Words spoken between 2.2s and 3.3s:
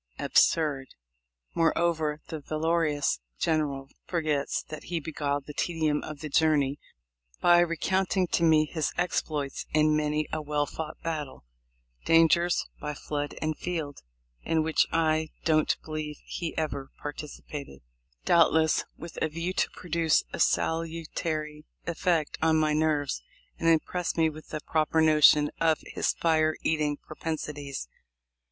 the valorous